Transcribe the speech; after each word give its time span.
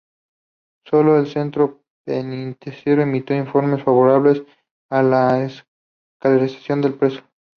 Solo 0.83 1.19
el 1.19 1.27
centro 1.27 1.83
penitenciario 2.03 3.03
emitió 3.03 3.35
informes 3.37 3.83
favorables 3.83 4.41
a 4.89 5.03
la 5.03 5.43
excarcelación 5.43 6.81
del 6.81 6.95
preso. 6.95 7.21